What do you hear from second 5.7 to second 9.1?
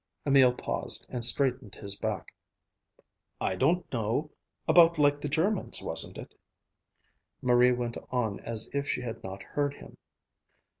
wasn't it?" Marie went on as if she